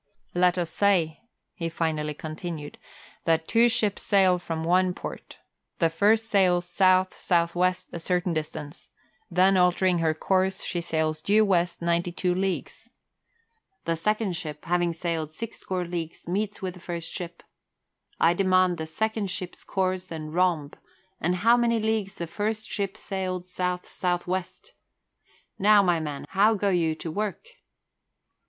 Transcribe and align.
"Let 0.33 0.57
us 0.57 0.71
say," 0.71 1.21
he 1.53 1.69
finally 1.69 2.15
continued, 2.15 2.79
"that 3.25 3.47
two 3.47 3.69
ships 3.69 4.01
sail 4.01 4.39
from 4.39 4.63
one 4.63 4.95
port. 4.95 5.37
The 5.77 5.91
first 5.91 6.25
sails 6.25 6.67
south 6.67 7.13
south 7.15 7.53
west 7.53 7.91
a 7.93 7.99
certain 7.99 8.33
distance; 8.33 8.89
then 9.29 9.57
altering 9.57 9.99
her 9.99 10.15
course, 10.15 10.63
she 10.63 10.81
sails 10.81 11.21
due 11.21 11.45
west 11.45 11.83
ninety 11.83 12.11
two 12.11 12.33
leagues. 12.33 12.89
The 13.85 13.95
second 13.95 14.35
ship, 14.35 14.65
having 14.65 14.91
sailed 14.91 15.31
six 15.31 15.59
score 15.59 15.85
leagues, 15.85 16.27
meets 16.27 16.63
with 16.63 16.73
the 16.73 16.79
first 16.79 17.11
ship. 17.11 17.43
I 18.19 18.33
demand 18.33 18.79
the 18.79 18.87
second 18.87 19.29
ship's 19.29 19.63
course 19.63 20.09
and 20.09 20.33
rhomb, 20.33 20.71
and 21.19 21.35
how 21.45 21.55
many 21.55 21.79
leagues 21.79 22.15
the 22.15 22.25
first 22.25 22.67
ship 22.67 22.97
sailed 22.97 23.45
south 23.45 23.85
south 23.85 24.25
west. 24.25 24.73
Now, 25.59 25.83
my 25.83 25.99
man, 25.99 26.25
how 26.29 26.55
go 26.55 26.69
you 26.69 26.95
to 26.95 27.11
work?" 27.11 27.45